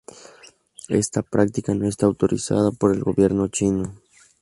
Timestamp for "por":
2.71-2.91